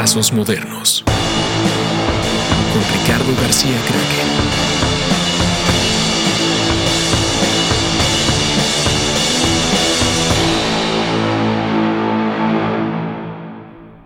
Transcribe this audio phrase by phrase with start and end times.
[0.00, 4.22] Trazos Modernos con Ricardo García Craque.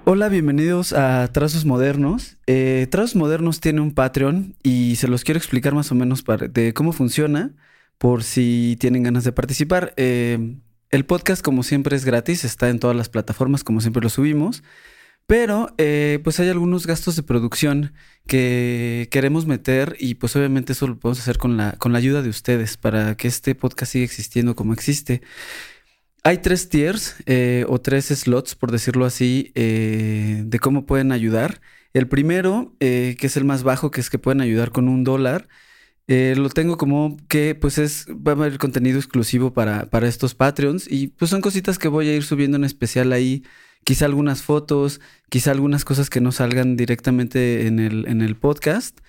[0.05, 2.39] Hola, bienvenidos a Trazos Modernos.
[2.49, 6.75] Eh, Trazos Modernos tiene un Patreon y se los quiero explicar más o menos de
[6.75, 7.55] cómo funciona
[7.99, 9.95] por si tienen ganas de participar.
[9.97, 10.57] Eh,
[10.91, 14.65] el podcast, como siempre, es gratis, está en todas las plataformas, como siempre lo subimos.
[15.27, 17.95] Pero eh, pues hay algunos gastos de producción
[18.27, 22.21] que queremos meter y pues obviamente eso lo podemos hacer con la, con la ayuda
[22.23, 25.23] de ustedes para que este podcast siga existiendo como existe.
[26.25, 31.61] Hay tres tiers eh, o tres slots, por decirlo así, eh, de cómo pueden ayudar.
[31.95, 35.49] El primero, que es el más bajo, que es que pueden ayudar con un dólar.
[36.09, 40.91] lo tengo como que pues es, va a haber contenido exclusivo para, para estos Patreons
[40.91, 43.45] y pues son cositas que voy a ir subiendo en especial ahí.
[43.85, 49.01] Quizá algunas fotos, quizá algunas cosas que no salgan directamente en el, en el podcast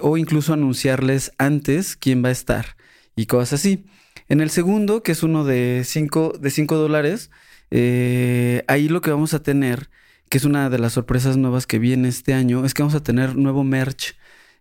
[0.00, 2.76] o incluso anunciarles antes quién va a estar
[3.16, 3.84] y cosas así.
[4.28, 7.30] En el segundo, que es uno de 5 de cinco dólares,
[7.70, 9.90] eh, ahí lo que vamos a tener,
[10.28, 13.02] que es una de las sorpresas nuevas que viene este año, es que vamos a
[13.02, 14.16] tener nuevo merch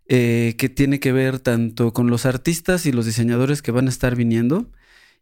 [0.08, 3.90] eh, que tiene que ver tanto con los artistas y los diseñadores que van a
[3.90, 4.72] estar viniendo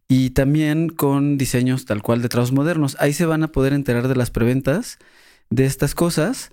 [0.07, 2.97] y también con diseños tal cual de trabajos modernos.
[2.99, 4.99] Ahí se van a poder enterar de las preventas
[5.49, 6.51] de estas cosas.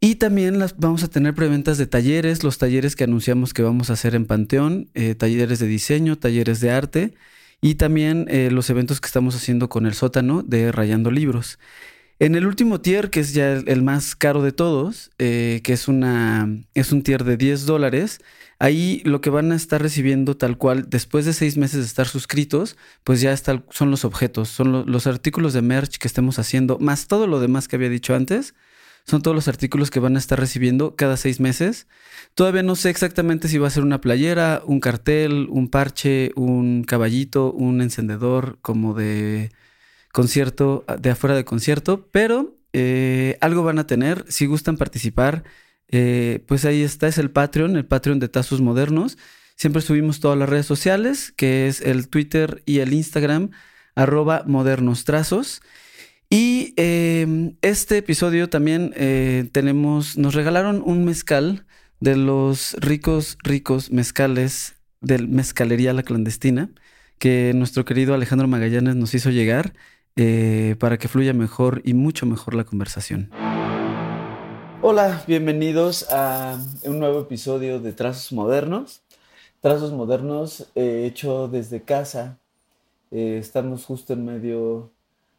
[0.00, 3.90] Y también las, vamos a tener preventas de talleres, los talleres que anunciamos que vamos
[3.90, 7.14] a hacer en Panteón, eh, talleres de diseño, talleres de arte
[7.60, 11.58] y también eh, los eventos que estamos haciendo con el sótano de Rayando Libros.
[12.20, 15.86] En el último tier, que es ya el, más caro de todos, eh, que es,
[15.88, 18.20] una, es un tier de 10 dólares,
[18.58, 22.08] ahí lo que van a estar recibiendo tal cual, después de seis meses de estar
[22.08, 27.06] suscritos, pues ya son los objetos, son los artículos de merch que estemos haciendo, más
[27.06, 28.54] todo lo demás que había dicho antes
[29.08, 31.86] son todos los artículos que van a estar recibiendo cada seis meses.
[32.34, 36.84] Todavía no sé exactamente si va a ser una playera, un cartel, un parche, un
[36.84, 39.50] caballito, un encendedor como de
[40.12, 44.26] concierto, de afuera de concierto, pero eh, algo van a tener.
[44.28, 45.42] Si gustan participar,
[45.88, 49.18] eh, pues ahí está, es el Patreon, el Patreon de Tazos Modernos.
[49.56, 53.50] Siempre subimos todas las redes sociales, que es el Twitter y el Instagram,
[53.94, 55.62] arroba modernos trazos.
[56.30, 61.64] Y em, este episodio también eh, tenemos, nos regalaron un mezcal
[62.00, 66.70] de los ricos, ricos mezcales del Mezcalería La Clandestina,
[67.18, 69.72] que nuestro querido Alejandro Magallanes nos hizo llegar
[70.16, 73.30] eh, para que fluya mejor y mucho mejor la conversación.
[74.80, 79.00] Hola, bienvenidos a un nuevo episodio de Trazos Modernos.
[79.60, 82.38] Trazos Modernos eh, hecho desde casa.
[83.10, 84.90] estamos justo en medio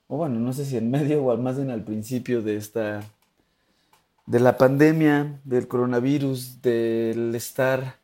[0.09, 3.03] o bueno, no sé si en medio o más bien al principio de esta,
[4.25, 7.99] de la pandemia, del coronavirus, del estar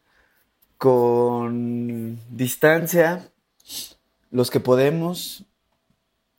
[0.78, 3.28] con distancia,
[4.30, 5.44] los que podemos,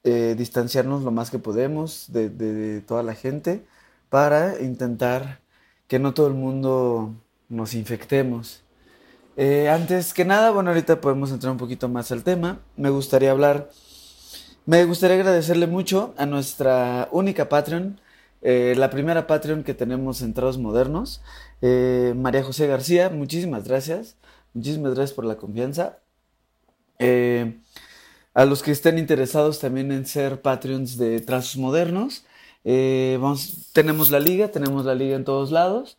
[0.04, 3.66] eh, distanciarnos lo más que podemos de, toda la gente
[4.08, 5.40] para intentar
[5.88, 7.14] que no todo el mundo
[7.48, 8.62] nos infectemos.
[9.36, 12.60] Eh, antes que nada, bueno, ahorita podemos entrar un poquito más al tema.
[12.76, 13.70] Me gustaría hablar
[14.64, 18.00] me gustaría agradecerle mucho a nuestra única Patreon,
[18.42, 21.22] eh, la primera Patreon que tenemos en Trados Modernos,
[21.62, 23.08] eh, María José García.
[23.08, 24.16] Muchísimas gracias.
[24.54, 25.98] Muchísimas gracias por la confianza.
[28.34, 32.24] A los que estén interesados también en ser Patreons de Trazos Modernos,
[33.20, 35.98] vamos, tenemos la liga, tenemos la liga en todos lados.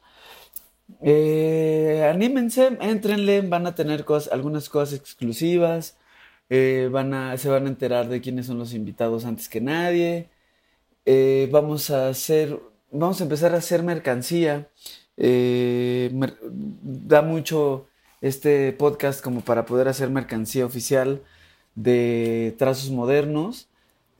[1.02, 5.98] anímense, entrenle, van a tener algunas cosas exclusivas.
[6.50, 10.30] Eh, van a, se van a enterar de quiénes son los invitados antes que nadie.
[11.06, 12.60] Eh, vamos a hacer,
[12.92, 14.70] vamos a empezar a hacer mercancía.
[15.18, 16.12] Eh,
[16.82, 17.88] da mucho
[18.22, 21.22] este podcast como para poder hacer mercancía oficial
[21.76, 23.70] de trazos modernos.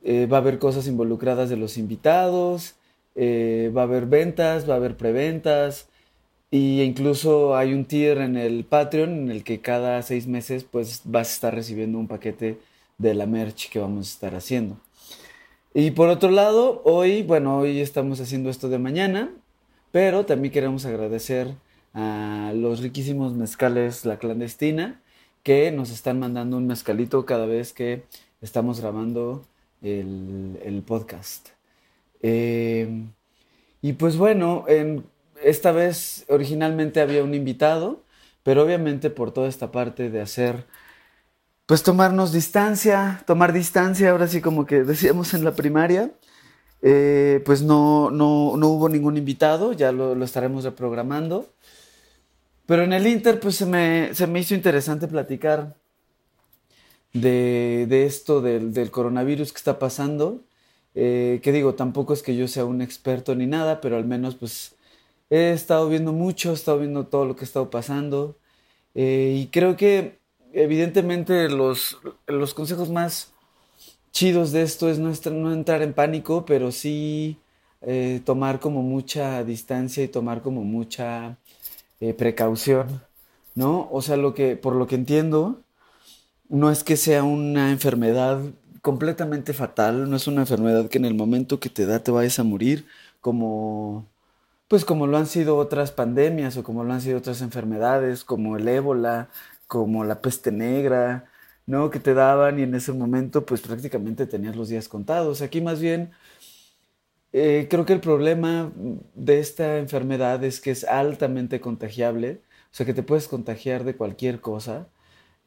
[0.08, 2.76] Va a haber cosas involucradas de los invitados,
[3.18, 5.90] va a haber ventas, va a haber preventas,
[6.50, 11.02] y incluso hay un tier en el Patreon en el que cada seis meses pues
[11.04, 12.58] vas a estar recibiendo un paquete
[12.98, 14.78] de la merch que vamos a estar haciendo.
[15.74, 19.30] Y por otro lado, hoy, bueno, hoy estamos haciendo esto de mañana,
[19.92, 21.54] pero también queremos agradecer
[21.94, 25.02] a los riquísimos mezcales La Clandestina
[25.44, 28.04] que nos están mandando un mezcalito cada vez que
[28.42, 29.44] estamos grabando
[29.82, 31.50] el, podcast.
[32.22, 33.06] Eh,
[33.82, 35.06] y pues bueno, en
[35.44, 38.04] esta vez originalmente había un invitado,
[38.44, 40.66] pero obviamente por toda esta parte de hacer,
[41.66, 46.12] pues tomarnos distancia, tomar distancia, ahora sí como que decíamos en la primaria,
[46.84, 51.48] Eh, pues no, no, no, hubo ningún invitado, ya lo, lo, estaremos reprogramando.
[52.66, 55.76] Pero en el Inter, pues se me, se me hizo interesante platicar
[57.14, 60.44] de, de esto del, del, coronavirus que está pasando.
[60.96, 64.36] Eh, que digo, tampoco es que yo sea un experto ni nada, pero al menos
[64.36, 64.76] pues
[65.30, 68.38] he estado viendo mucho, he estado viendo todo lo que ha estado pasando.
[68.96, 70.20] Eh, y creo que
[70.54, 73.34] evidentemente los, los consejos más
[74.12, 77.38] chidos de esto es no, no entrar en pánico, pero sí
[77.82, 81.38] eh, tomar como mucha distancia y tomar como mucha
[82.18, 83.02] precaución,
[83.56, 83.90] ¿no?
[83.92, 85.64] O sea, lo que, por lo que entiendo,
[86.50, 88.42] no es que sea una enfermedad
[88.82, 92.40] completamente fatal, no es una enfermedad que en el momento que te da te vayas
[92.40, 92.86] a morir,
[93.22, 94.08] como
[94.68, 98.58] pues como lo han sido otras pandemias o como lo han sido otras enfermedades, como
[98.58, 99.30] el ébola,
[99.68, 101.26] como la peste negra,
[101.66, 101.90] ¿no?
[101.90, 105.42] Que te daban y en ese momento pues prácticamente tenías los días contados.
[105.42, 106.12] Aquí más bien
[107.34, 108.72] eh, creo que el problema
[109.16, 112.42] de esta enfermedad es que es altamente contagiable,
[112.72, 114.88] o sea que te puedes contagiar de cualquier cosa.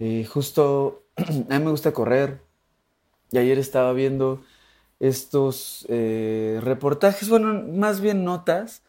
[0.00, 2.40] Eh, justo a mí me gusta correr
[3.30, 4.42] y ayer estaba viendo
[4.98, 8.82] estos eh, reportajes, bueno, más bien notas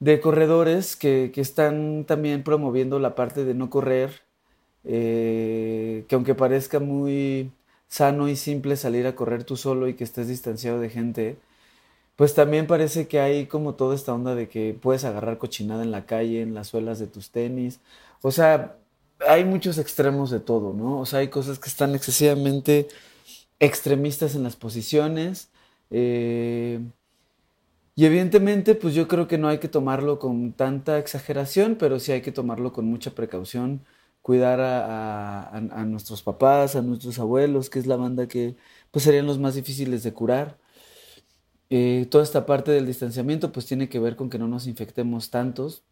[0.00, 4.22] de corredores que, que, están también promoviendo la parte de no correr,
[4.84, 7.52] eh, que aunque parezca muy
[7.88, 11.38] sano y simple salir a correr tú solo y que estés distanciado de gente,
[12.16, 15.92] pues también parece que hay como toda esta onda de que puedes agarrar cochinada en
[15.92, 17.80] la calle, en las suelas de tus tenis,
[18.22, 18.76] o sea,
[19.28, 21.00] hay muchos extremos de todo, ¿no?
[21.00, 22.88] O sea, hay cosas que están excesivamente
[23.60, 25.50] extremistas en las posiciones.
[25.90, 26.80] Eh,
[27.94, 32.12] y evidentemente, pues yo creo que no hay que tomarlo con tanta exageración, pero sí
[32.12, 33.84] hay que tomarlo con mucha precaución,
[34.22, 38.56] cuidar a, nuestros papás, a nuestros abuelos, que es la banda que
[38.90, 40.58] pues serían los más difíciles de curar.
[41.70, 45.30] Eh, toda esta parte del distanciamiento pues tiene que ver con que no nos infectemos
[45.30, 45.82] tantos,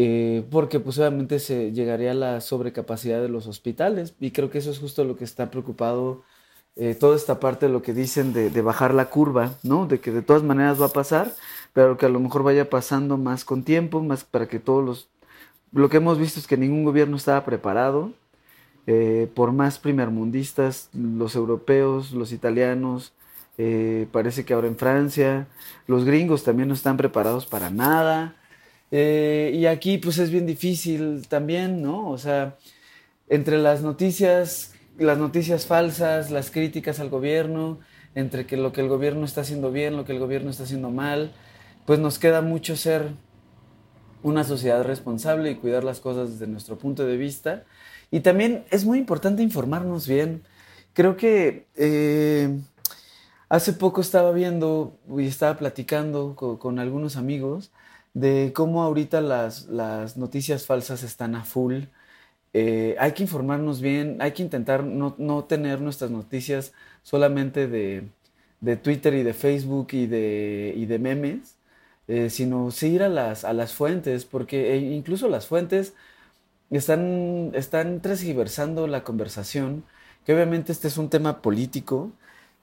[0.00, 4.58] eh, porque pues obviamente se llegaría a la sobrecapacidad de los hospitales y creo que
[4.58, 6.22] eso es justo lo que está preocupado
[6.76, 9.88] eh, toda esta parte de lo que dicen de, bajar la curva, ¿no?
[9.88, 11.34] De que de todas maneras va a pasar,
[11.72, 15.08] pero que a lo mejor vaya pasando más con tiempo, más para que todos los...
[15.72, 18.12] Lo que hemos visto es que ningún gobierno estaba preparado,
[18.86, 23.12] eh, por más primermundistas, los europeos, los italianos,
[23.58, 25.48] eh, parece que ahora en Francia,
[25.88, 28.36] los gringos también no están preparados para nada,
[28.90, 32.08] eh, y aquí pues es bien difícil también, ¿no?
[32.10, 32.56] O sea,
[33.28, 37.78] entre las noticias las noticias falsas, las críticas al gobierno,
[38.14, 40.90] entre que lo que el gobierno está haciendo bien, lo que el gobierno está haciendo
[40.90, 41.32] mal,
[41.86, 43.12] pues nos queda mucho ser
[44.22, 47.64] una sociedad responsable y cuidar las cosas desde nuestro punto de vista.
[48.10, 50.42] Y también es muy importante informarnos bien.
[50.92, 52.58] Creo que eh,
[53.48, 57.70] hace poco estaba viendo y estaba platicando con, con algunos amigos
[58.18, 61.84] de cómo ahorita las, las noticias falsas están a full.
[62.52, 66.72] Eh, hay que informarnos bien, hay que intentar no, no tener nuestras noticias
[67.02, 68.08] solamente de,
[68.60, 71.56] de, Twitter y de Facebook y de, y de memes,
[72.08, 75.94] eh, sino seguir a las, a las fuentes, porque e incluso las fuentes
[76.70, 79.84] están, están transgiversando la conversación,
[80.26, 82.10] que obviamente este es un tema político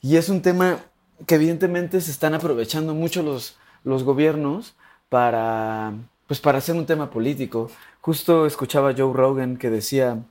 [0.01, 0.79] y es un tema
[1.27, 4.75] que evidentemente se están aprovechando mucho los, los gobiernos
[5.09, 5.93] para,
[6.27, 7.69] pues para hacer un tema político.
[8.01, 10.23] Justo escuchaba a Joe Rogan que decía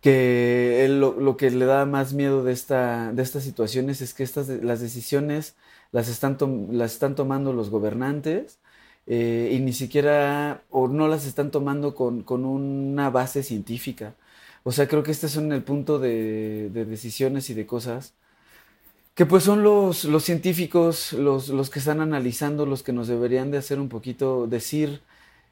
[0.00, 4.14] que él, lo, lo, que le da más miedo de, esta, de estas situaciones es
[4.14, 5.56] que estas, las decisiones
[5.92, 6.36] las están,
[6.72, 8.58] las están tomando los gobernantes
[9.06, 14.14] eh, y ni siquiera, o no las están tomando con, con, una base científica.
[14.64, 18.14] O sea, creo que este es el punto de, de decisiones y de cosas
[19.14, 23.50] que pues son los, los científicos, los, los, que están analizando, los que nos deberían
[23.50, 25.02] de hacer un poquito, decir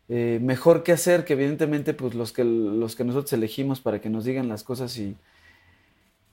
[0.09, 4.09] eh, mejor qué hacer, que evidentemente pues los que, los que nosotros elegimos para que
[4.09, 5.15] nos digan las cosas y,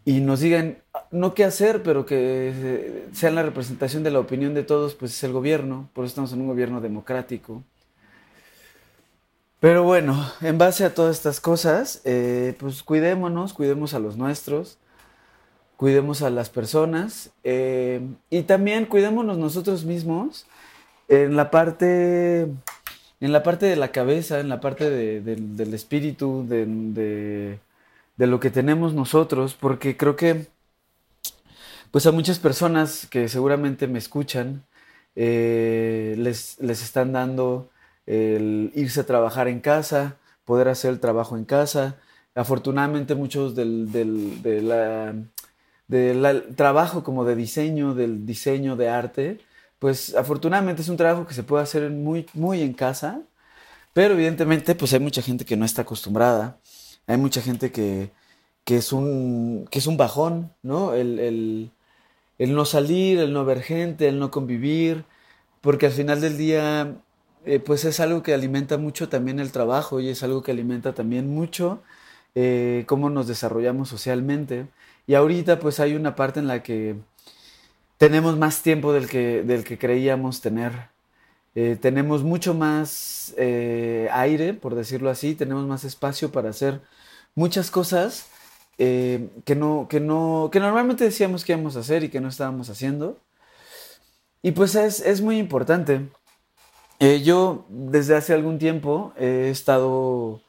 [0.05, 0.77] y nos digan,
[1.11, 5.23] no qué hacer, pero que sean la representación de la opinión de todos, pues es
[5.23, 7.61] el gobierno, por eso estamos en un gobierno democrático.
[9.59, 14.77] Pero bueno, en base a todas estas cosas, eh, pues cuidémonos, cuidemos a los nuestros
[15.77, 20.45] cuidemos a las personas eh, y también cuidémonos nosotros mismos
[21.07, 22.47] en la parte
[23.19, 27.57] en la parte de la cabeza, en la parte de, de, del espíritu, de,
[28.15, 30.47] de, lo que tenemos nosotros, porque creo que
[31.89, 34.63] pues a muchas personas que seguramente me escuchan
[35.15, 37.69] eh, les, les están dando
[38.05, 41.95] el irse a trabajar en casa, poder hacer el trabajo en casa.
[42.35, 45.15] Afortunadamente muchos del, del, de la
[45.87, 49.39] del trabajo como de diseño, del diseño de arte,
[49.79, 53.21] pues afortunadamente es un trabajo que se puede hacer muy, muy en casa,
[53.93, 56.59] pero evidentemente pues hay mucha gente que no está acostumbrada,
[57.07, 58.11] hay mucha gente que,
[58.65, 60.93] que, es, un, que es un bajón, ¿no?
[60.93, 61.71] El, el,
[62.39, 65.05] el no salir, el no ver gente, el no convivir,
[65.61, 66.95] porque al final del día
[67.45, 70.93] eh, pues es algo que alimenta mucho también el trabajo y es algo que alimenta
[70.93, 71.81] también mucho
[72.35, 74.67] eh, cómo nos desarrollamos socialmente.
[75.07, 76.95] Y ahorita pues hay una parte en la que
[77.97, 80.89] tenemos más tiempo del que, del que creíamos tener.
[81.55, 86.81] Eh, tenemos mucho más aire, por decirlo así, tenemos más espacio para hacer
[87.35, 88.27] muchas cosas
[88.77, 92.69] que, no, que, no, que normalmente decíamos que íbamos a hacer y que no estábamos
[92.69, 93.17] haciendo.
[94.41, 96.07] Y pues es, es muy importante.
[96.99, 100.41] Eh, yo desde hace algún tiempo he estado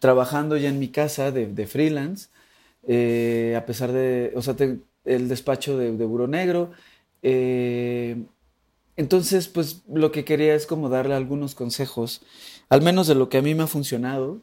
[0.00, 2.28] trabajando ya en mi casa de, freelance,
[2.86, 4.56] eh, a pesar de, o sea,
[5.04, 6.72] el despacho de, de Buro Negro.
[7.22, 8.24] Eh,
[8.96, 12.22] entonces, pues lo que quería es como darle algunos consejos,
[12.68, 14.42] al menos de lo que a mí me ha funcionado,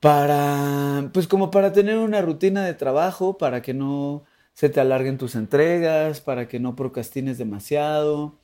[0.00, 5.18] para, pues como para tener una rutina de trabajo, para que no se te alarguen
[5.18, 8.38] tus entregas, para que no procrastines demasiado,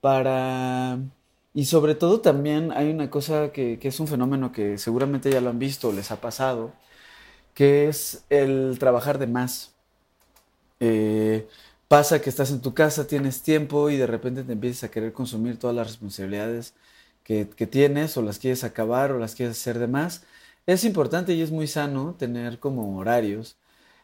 [0.00, 0.98] para
[1.56, 5.48] y sobre todo también hay una cosa que, es un fenómeno que seguramente ya lo
[5.48, 6.74] han visto les ha pasado,
[7.54, 9.72] que es el trabajar de más.
[10.80, 11.48] Eh,
[11.88, 15.14] pasa que estás en tu casa, tienes tiempo y de repente te empiezas a querer
[15.14, 16.74] consumir todas las responsabilidades
[17.24, 20.24] que, que, tienes o las quieres acabar o las quieres hacer de más.
[20.66, 23.56] Es importante y es muy sano tener como horarios.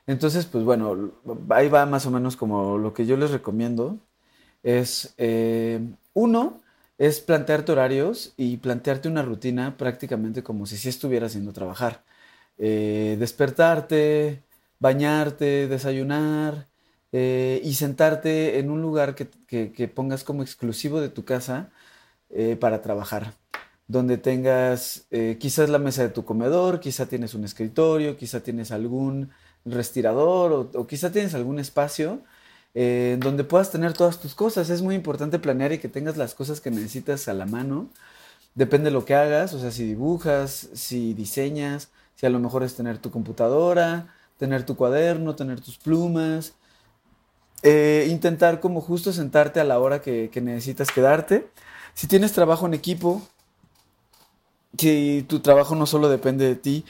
[0.06, 1.12] Entonces, pues bueno,
[1.50, 3.98] ahí va más o menos como lo que yo les recomiendo.
[4.62, 5.80] Es, eh,
[6.14, 6.61] uno,
[7.02, 12.04] es plantearte horarios y plantearte una rutina prácticamente como si estuvieras haciendo trabajar.
[12.58, 14.44] Eh, despertarte,
[14.78, 16.68] bañarte, desayunar
[17.10, 21.70] eh, y sentarte en un lugar que, pongas como exclusivo de tu casa
[22.30, 23.34] eh, para trabajar.
[23.88, 25.08] Donde tengas
[25.40, 29.30] quizás la mesa de tu comedor, quizá tienes un escritorio, quizá tienes algún
[29.64, 32.22] respirador o, o quizá tienes algún espacio
[32.74, 34.70] en donde puedas tener todas tus cosas.
[34.70, 37.88] Es muy importante planear y que tengas las cosas que necesitas a la mano.
[38.54, 42.62] Depende de lo que hagas, o sea, si dibujas, si diseñas, si a lo mejor
[42.62, 46.54] es tener tu computadora, tener tu cuaderno, tener tus plumas.
[47.62, 51.48] Eh, intentar como justo sentarte a la hora que, que necesitas quedarte.
[51.94, 53.22] Si tienes trabajo en equipo,
[54.76, 56.84] si tu trabajo no solo depende de ti,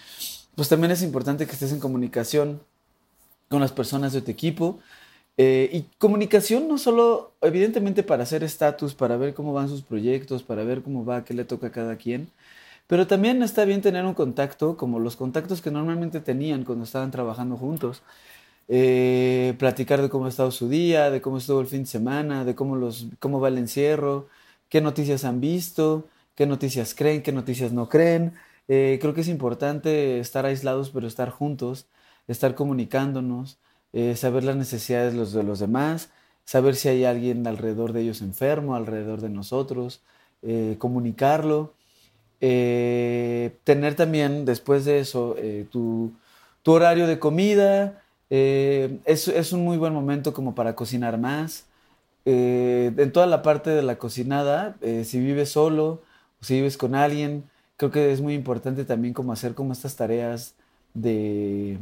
[0.54, 2.62] pues también es importante que estés en comunicación
[3.48, 4.78] con las personas de tu equipo,
[5.36, 10.42] eh, y comunicación no solo, evidentemente, para hacer estatus, para ver cómo van sus proyectos,
[10.42, 12.28] para ver cómo va, qué le toca a cada quien,
[12.86, 17.10] pero también está bien tener un contacto, como los contactos que normalmente tenían cuando estaban
[17.10, 18.02] trabajando juntos.
[18.68, 22.44] Eh, platicar de cómo ha estado su día, de cómo estuvo el fin de semana,
[22.44, 24.28] de cómo, los, cómo va el encierro,
[24.68, 28.34] qué noticias han visto, qué noticias creen, qué noticias no creen.
[28.68, 31.86] Eh, creo que es importante estar aislados, pero estar juntos,
[32.28, 33.58] estar comunicándonos.
[33.92, 36.08] Eh, saber las necesidades de los, de los demás,
[36.44, 40.00] saber si hay alguien alrededor de ellos enfermo, alrededor de nosotros,
[40.42, 41.74] eh, comunicarlo,
[42.40, 45.36] eh, tener también después de eso
[45.70, 46.12] tu,
[46.62, 51.66] tu, horario de comida, es, es, un muy buen momento como para cocinar más.
[52.24, 56.02] en toda la parte de la cocinada, si vives solo
[56.40, 57.44] o si vives con alguien,
[57.76, 60.54] creo que es muy importante también como hacer como estas tareas
[60.94, 61.78] de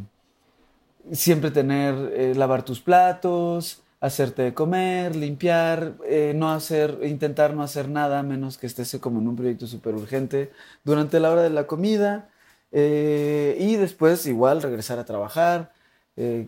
[1.12, 7.62] siempre tener, eh, lavar tus platos, hacerte de comer, limpiar, eh, no hacer, intentar no
[7.62, 10.50] hacer nada menos que estés como en un proyecto súper urgente
[10.84, 12.30] durante la hora de la comida
[12.72, 15.72] eh, y después igual regresar a trabajar,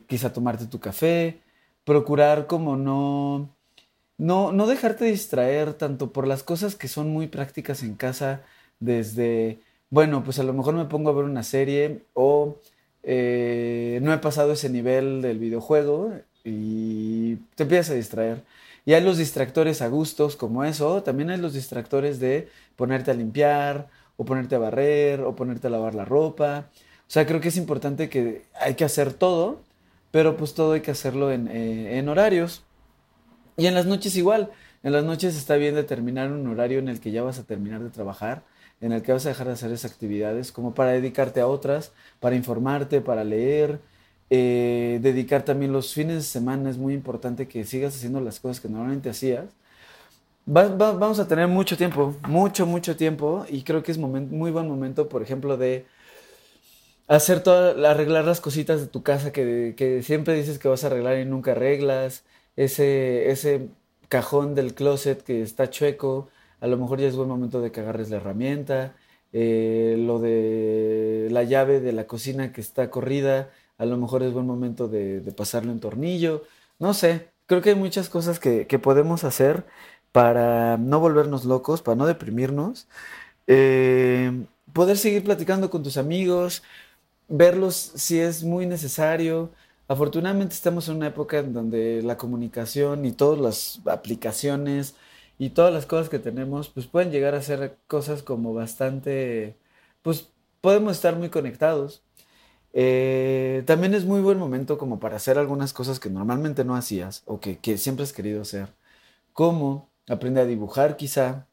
[0.06, 1.40] quizá tomarte tu café,
[1.84, 3.48] procurar como no,
[4.18, 8.42] no, no dejarte distraer tanto por las cosas que son muy prácticas en casa
[8.80, 12.58] desde, bueno, pues a lo mejor me pongo a ver una serie o
[13.02, 16.12] eh, no he pasado ese nivel del videojuego
[16.44, 18.42] y te empiezas a distraer.
[18.84, 23.14] Y hay los distractores a gustos como eso, también hay los distractores de ponerte a
[23.14, 26.66] limpiar, o ponerte a barrer, o ponerte a lavar la ropa.
[27.08, 29.60] O sea, creo que es importante que hay que hacer todo,
[30.10, 32.64] pero pues todo hay que hacerlo en, eh, en horarios.
[33.56, 34.50] Y en las noches igual,
[34.82, 37.82] en las noches está bien determinar un horario en el que ya vas a terminar
[37.82, 38.42] de trabajar
[38.82, 41.92] en el que vas a dejar de hacer esas actividades como para dedicarte a otras,
[42.20, 43.80] para informarte, para leer,
[44.28, 48.60] eh, dedicar también los fines de semana, es muy importante que sigas haciendo las cosas
[48.60, 49.46] que normalmente hacías.
[50.44, 55.08] vamos a tener mucho tiempo, mucho, mucho tiempo y creo que es muy buen momento,
[55.08, 55.86] por ejemplo, de
[57.08, 60.88] hacer todo, arreglar las cositas de tu casa que, que, siempre dices que vas a
[60.88, 62.24] arreglar y nunca arreglas,
[62.56, 63.68] ese, ese
[64.08, 66.28] cajón del closet que está chueco,
[66.62, 68.94] a lo mejor ya es buen momento de que agarres la herramienta,
[69.34, 74.32] eh, lo de la llave de la cocina que está corrida, a lo mejor es
[74.32, 76.44] buen momento de, de pasarle un tornillo,
[76.78, 79.64] no sé, creo que hay muchas cosas que, podemos hacer
[80.10, 82.86] para no volvernos locos, para no deprimirnos.
[83.46, 86.62] Eh, poder seguir platicando con tus amigos,
[87.28, 89.50] verlos si es muy necesario.
[89.88, 94.94] Afortunadamente estamos en una época en donde la comunicación y todas las aplicaciones
[95.38, 99.56] y todas las cosas que tenemos pues pueden llegar a ser cosas como bastante,
[100.02, 100.28] pues
[100.60, 102.02] podemos estar muy conectados.
[102.74, 107.22] Eh, también es muy buen momento como para hacer algunas cosas que normalmente no hacías
[107.26, 108.68] o que, que siempre has querido hacer,
[109.32, 111.46] como aprende a dibujar quizá,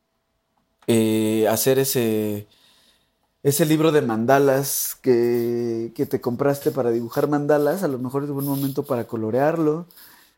[0.87, 2.47] eh, hacer ese,
[3.43, 8.31] ese libro de mandalas que, que, te compraste para dibujar mandalas, a lo mejor es
[8.31, 9.87] buen momento para colorearlo.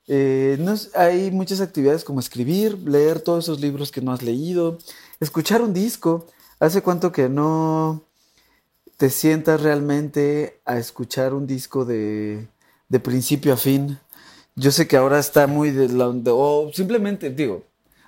[0.07, 0.57] Eh,
[0.95, 4.77] hay muchas actividades como escribir, leer todos esos libros que no has leído,
[5.19, 6.27] escuchar un disco.
[6.59, 8.03] ¿Hace cuánto que no
[8.97, 12.47] te sientas realmente a escuchar un disco de,
[12.89, 13.97] de principio a fin?
[14.55, 16.07] Yo sé que ahora está muy de la...
[16.07, 17.63] o simplemente, digo,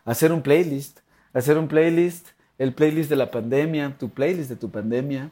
[0.06, 1.00] hacer un playlist,
[1.34, 5.32] hacer un playlist, el playlist de la pandemia, tu playlist de tu pandemia.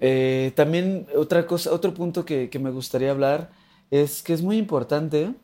[0.00, 3.50] Eh, también otra cosa, otro punto que, me gustaría hablar
[3.90, 5.34] es que es muy importante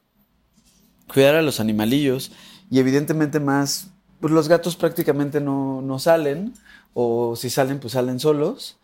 [1.13, 2.33] cuidar a los animalillos
[2.71, 3.91] y evidentemente más,
[4.21, 6.55] pues los gatos prácticamente no, no salen
[6.95, 8.79] o si salen pues salen solos,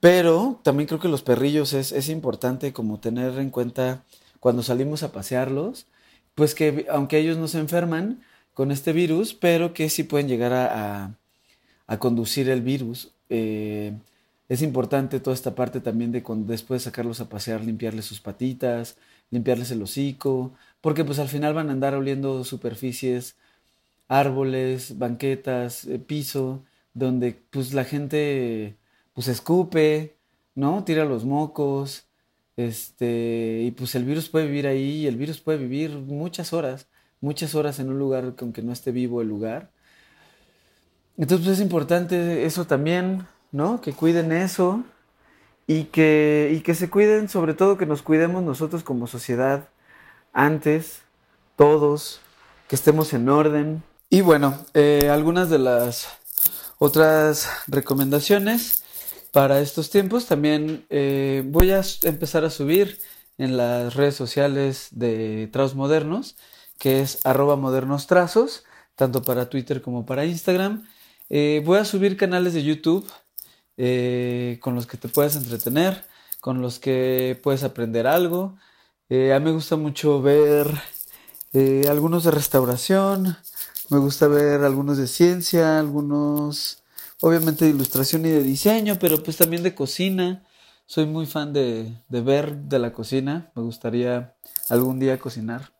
[0.00, 4.04] pero también creo que los perrillos es, es importante como tener en cuenta
[4.40, 5.86] cuando salimos a pasearlos,
[6.34, 8.20] pues que aunque ellos no se enferman,
[8.54, 11.16] con este virus, pero que sí pueden llegar a,
[11.86, 13.10] a, conducir el virus.
[13.30, 13.94] Eh,
[14.50, 18.20] es importante toda esta parte también de cuando después de sacarlos a pasear, limpiarles sus
[18.20, 18.98] patitas,
[19.30, 23.36] limpiarles el hocico, porque pues al final van a andar oliendo superficies,
[24.08, 26.64] árboles, banquetas, eh, piso,
[26.94, 28.76] donde pues la gente
[29.14, 30.16] pues escupe,
[30.54, 30.84] ¿no?
[30.84, 32.08] Tira los mocos,
[32.56, 36.88] este, y pues el virus puede vivir ahí, y el virus puede vivir muchas horas
[37.20, 39.70] muchas horas en un lugar aunque no esté vivo el lugar.
[41.16, 43.80] Entonces pues, es importante eso también, ¿no?
[43.80, 44.84] Que cuiden eso
[45.66, 49.68] y que, y que se cuiden, sobre todo que nos cuidemos nosotros como sociedad
[50.32, 51.02] antes,
[51.56, 52.20] todos,
[52.68, 53.82] que estemos en orden.
[54.08, 56.08] Y bueno, eh, algunas de las
[56.78, 58.82] otras recomendaciones
[59.32, 62.98] para estos tiempos también eh, voy a empezar a subir
[63.38, 66.36] en las redes sociales de Traos Modernos
[66.78, 68.64] que es arroba modernos trazos,
[68.94, 70.88] tanto para Twitter como para Instagram.
[71.28, 73.06] Eh, voy a subir canales de YouTube
[74.60, 76.04] con los que te puedes entretener,
[76.40, 78.56] con los que puedes aprender algo.
[79.10, 80.72] Eh, a mí me gusta mucho ver
[81.88, 83.36] algunos de restauración,
[83.88, 86.84] me gusta ver algunos de ciencia, algunos
[87.20, 90.46] obviamente de ilustración y de diseño, pero pues también de cocina.
[90.86, 94.34] Soy muy fan de, de ver de la cocina, me gustaría
[94.68, 95.72] algún día cocinar.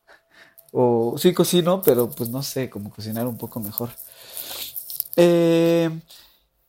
[0.73, 3.91] O sí cocino, pero pues no sé, cómo cocinar un poco mejor.
[5.15, 5.91] Eh,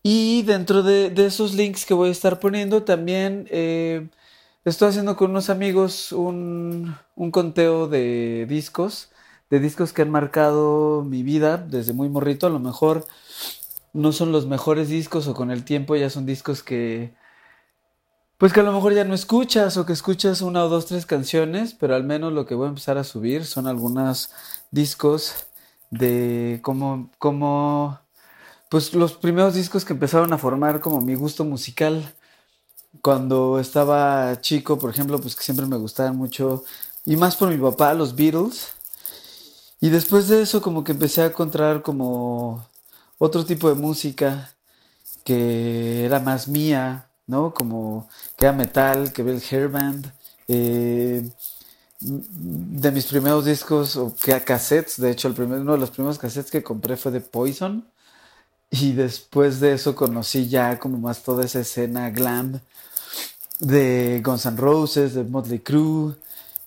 [0.03, 4.09] y dentro de, esos links que voy a estar poniendo, también eh,
[4.65, 6.95] estoy haciendo con unos amigos un,
[7.31, 9.09] conteo de discos,
[9.49, 12.47] de discos que han marcado mi vida desde muy morrito.
[12.47, 13.07] A lo mejor
[13.93, 17.13] no son los mejores discos o con el tiempo ya son discos que
[18.41, 21.05] pues que a lo mejor ya no escuchas o que escuchas una o dos, tres
[21.05, 24.31] canciones, pero al menos lo que voy a empezar a subir son algunos
[24.71, 25.45] discos
[25.91, 27.99] de como, como,
[28.67, 32.15] pues los primeros discos que empezaron a formar como mi gusto musical.
[33.01, 36.63] Cuando estaba chico, por ejemplo, pues que siempre me gustaban mucho,
[37.05, 38.69] y más por mi papá, los Beatles.
[39.79, 42.67] Y después de eso como que empecé a encontrar como
[43.17, 44.53] otro tipo de música
[45.23, 47.53] que era más mía, ¿no?
[47.53, 50.13] Como que era metal, que ve el hairband.
[50.47, 51.29] Eh,
[52.01, 56.17] de mis primeros discos, o que cassettes, de hecho, el primer, uno de los primeros
[56.17, 57.85] cassettes que compré fue de Poison.
[58.71, 62.61] Y después de eso conocí ya como más toda esa escena glam
[63.59, 66.15] de Guns N' Roses, de Motley Crue.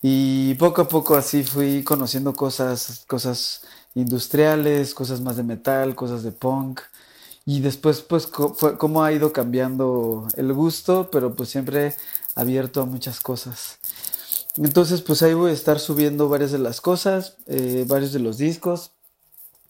[0.02, 3.62] Y poco a poco así fui conociendo cosas, cosas
[3.94, 6.82] industriales, cosas más de metal, cosas de punk.
[7.46, 11.94] Y después, pues, cómo ha ido cambiando el gusto, pero pues siempre
[12.34, 13.78] abierto a muchas cosas.
[14.56, 18.38] Entonces, pues ahí voy a estar subiendo varias de las cosas, eh, varios de los
[18.38, 18.92] discos.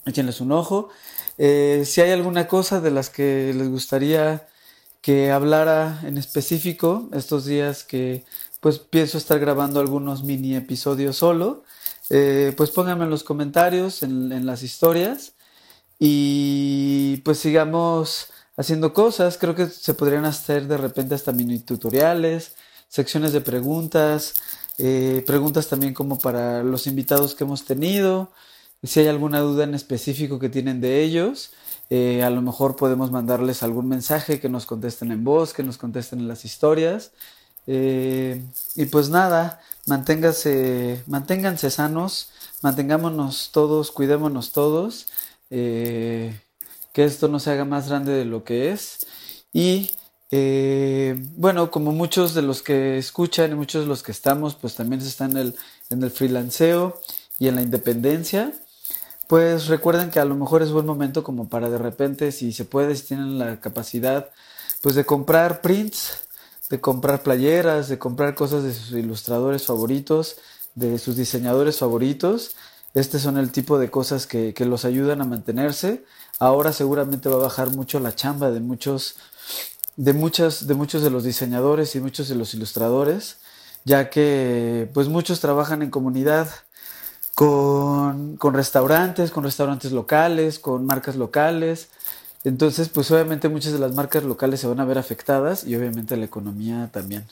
[0.04, 0.90] Échenles un ojo.
[1.38, 4.46] Eh, si hay alguna cosa de las que les gustaría
[5.00, 8.24] que hablara en específico estos días que
[8.60, 11.64] pues pienso estar grabando algunos mini episodios solo.
[12.10, 15.34] Eh, pues pónganme en los comentarios, en, las historias
[15.98, 19.36] y pues sigamos haciendo cosas.
[19.36, 22.54] Creo que se podrían hacer de repente hasta mini tutoriales,
[22.88, 24.34] secciones de preguntas,
[24.78, 28.32] eh, preguntas también como para los invitados que hemos tenido.
[28.84, 31.50] Si hay alguna duda en específico que tienen de ellos,
[31.90, 35.78] eh, a lo mejor podemos mandarles algún mensaje que nos contesten en voz, que nos
[35.78, 37.12] contesten en las historias.
[37.66, 38.42] Eh,
[38.74, 42.30] y pues nada, manténgase, manténganse sanos,
[42.62, 45.06] mantengámonos todos, cuidémonos todos,
[45.50, 46.38] eh,
[46.92, 49.06] que esto no se haga más grande de lo que es.
[49.52, 49.90] Y
[51.36, 55.00] bueno, como muchos de los que escuchan y muchos de los que estamos, pues también
[55.00, 55.56] están en el,
[55.90, 57.00] en el freelanceo
[57.38, 58.52] y en la independencia
[59.26, 62.64] pues recuerden que a lo mejor es buen momento como para de repente, si se
[62.64, 64.30] puede, si tienen la capacidad,
[64.82, 66.24] pues de comprar prints,
[66.68, 70.36] de comprar playeras, de comprar cosas de sus ilustradores favoritos,
[70.74, 72.54] de sus diseñadores favoritos.
[72.94, 76.04] Este son el tipo de cosas que, que los ayudan a mantenerse.
[76.38, 79.16] Ahora seguramente va a bajar mucho la chamba de muchos,
[79.96, 83.38] de muchas, de muchos de los diseñadores y muchos de los ilustradores,
[83.84, 86.48] ya que pues muchos trabajan en comunidad
[87.34, 91.88] con, con restaurantes, con restaurantes locales, con marcas locales.
[92.44, 96.16] Entonces, pues obviamente muchas de las marcas locales se van a ver afectadas y obviamente
[96.16, 97.26] la economía también.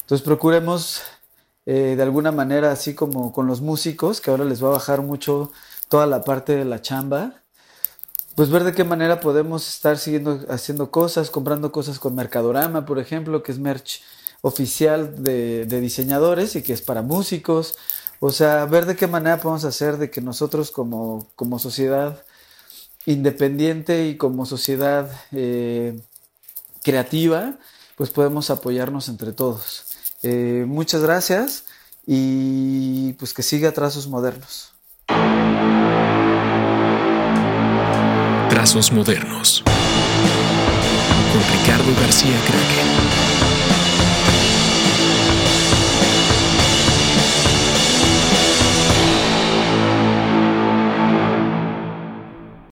[0.00, 1.02] Entonces procuremos
[1.66, 5.02] eh, de alguna manera, así como con los músicos, que ahora les va a bajar
[5.02, 5.52] mucho
[5.88, 7.42] toda la parte de la chamba,
[8.36, 12.98] pues ver de qué manera podemos estar siguiendo haciendo cosas, comprando cosas con Mercadorama, por
[12.98, 14.02] ejemplo, que es merch
[14.46, 17.74] oficial de, diseñadores y que es para músicos,
[18.20, 22.22] o sea, ver de qué manera podemos hacer de que nosotros como, sociedad
[23.06, 25.98] independiente y como sociedad eh,
[26.84, 27.56] creativa,
[27.96, 29.86] pues podemos apoyarnos entre todos.
[30.22, 31.64] Eh, muchas gracias
[32.06, 34.70] y pues que siga Trazos Modernos.
[38.48, 39.64] Trazos Modernos
[41.32, 43.25] con Ricardo García Kraken.